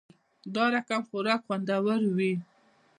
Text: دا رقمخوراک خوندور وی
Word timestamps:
دا 0.53 0.63
رقمخوراک 0.73 1.41
خوندور 1.45 2.01
وی 2.17 2.31